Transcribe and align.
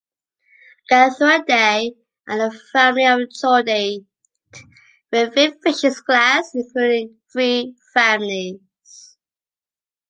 Acanthuridae 0.89 1.91
are 2.27 2.49
the 2.49 2.59
family 2.73 3.05
of 3.05 3.19
chordate 3.39 4.07
ray-finned 5.13 5.61
fishes 5.61 6.01
class, 6.01 6.55
including 6.55 7.19
three 7.31 7.75
families. 7.93 9.19